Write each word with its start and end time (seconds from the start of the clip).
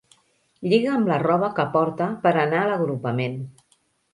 Lliga 0.71 0.93
amb 0.99 1.11
la 1.11 1.19
roba 1.25 1.49
que 1.59 1.65
porta 1.75 2.07
per 2.27 2.33
anar 2.47 2.63
a 2.65 2.73
l'agrupament. 2.73 3.37